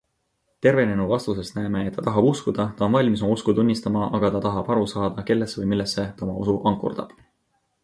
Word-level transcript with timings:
Tervenenu 0.65 1.03
vastusest 1.09 1.57
näeme, 1.59 1.81
et 1.89 1.93
ta 1.97 2.05
tahab 2.07 2.29
uskuda, 2.29 2.65
ta 2.79 2.87
on 2.87 2.97
valmis 2.99 3.23
oma 3.27 3.37
usku 3.37 3.55
tunnistama, 3.61 4.09
aga 4.21 4.33
ta 4.37 4.43
tahab 4.47 4.73
aru 4.77 4.89
saada, 4.97 5.29
kellesse 5.31 5.63
või 5.63 5.69
millesse 5.75 6.09
ta 6.17 6.29
oma 6.31 6.39
usu 6.47 6.59
ankurdab. 6.73 7.17